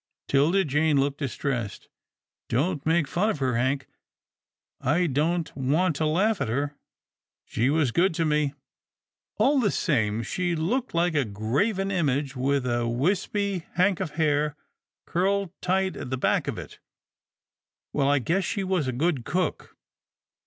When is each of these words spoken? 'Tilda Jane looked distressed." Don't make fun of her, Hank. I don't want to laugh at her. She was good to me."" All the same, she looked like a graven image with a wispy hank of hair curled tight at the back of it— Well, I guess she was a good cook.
'Tilda 0.29 0.65
Jane 0.65 0.99
looked 0.99 1.19
distressed." 1.19 1.87
Don't 2.49 2.83
make 2.87 3.07
fun 3.07 3.29
of 3.29 3.37
her, 3.37 3.55
Hank. 3.55 3.85
I 4.79 5.05
don't 5.05 5.55
want 5.55 5.95
to 5.97 6.07
laugh 6.07 6.41
at 6.41 6.47
her. 6.49 6.73
She 7.45 7.69
was 7.69 7.91
good 7.91 8.15
to 8.15 8.25
me."" 8.25 8.55
All 9.37 9.59
the 9.59 9.69
same, 9.69 10.23
she 10.23 10.55
looked 10.55 10.95
like 10.95 11.13
a 11.13 11.23
graven 11.23 11.91
image 11.91 12.35
with 12.35 12.65
a 12.65 12.87
wispy 12.89 13.67
hank 13.75 13.99
of 13.99 14.13
hair 14.15 14.55
curled 15.05 15.51
tight 15.61 15.95
at 15.95 16.09
the 16.09 16.17
back 16.17 16.47
of 16.47 16.57
it— 16.57 16.79
Well, 17.93 18.09
I 18.09 18.17
guess 18.17 18.43
she 18.43 18.63
was 18.63 18.87
a 18.87 18.91
good 18.91 19.23
cook. 19.23 19.77